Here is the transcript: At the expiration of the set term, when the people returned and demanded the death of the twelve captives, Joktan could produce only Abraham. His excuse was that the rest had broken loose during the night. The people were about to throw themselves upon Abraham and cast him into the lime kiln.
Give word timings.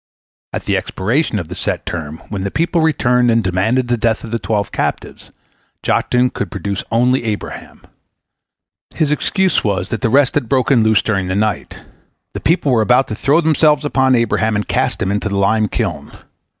At 0.51 0.65
the 0.65 0.77
expiration 0.77 1.37
of 1.37 1.47
the 1.47 1.53
set 1.53 1.85
term, 1.85 2.23
when 2.29 2.43
the 2.43 2.49
people 2.49 2.81
returned 2.81 3.29
and 3.29 3.43
demanded 3.43 3.87
the 3.87 3.97
death 3.97 4.23
of 4.23 4.31
the 4.31 4.39
twelve 4.39 4.71
captives, 4.71 5.29
Joktan 5.83 6.31
could 6.33 6.49
produce 6.49 6.83
only 6.91 7.23
Abraham. 7.23 7.83
His 8.95 9.11
excuse 9.11 9.63
was 9.63 9.89
that 9.89 10.01
the 10.01 10.09
rest 10.09 10.33
had 10.33 10.49
broken 10.49 10.81
loose 10.81 11.03
during 11.03 11.27
the 11.27 11.35
night. 11.35 11.81
The 12.33 12.39
people 12.39 12.71
were 12.71 12.81
about 12.81 13.09
to 13.09 13.15
throw 13.15 13.41
themselves 13.41 13.85
upon 13.85 14.15
Abraham 14.15 14.55
and 14.55 14.67
cast 14.67 15.03
him 15.03 15.11
into 15.11 15.29
the 15.29 15.37
lime 15.37 15.67
kiln. 15.67 16.11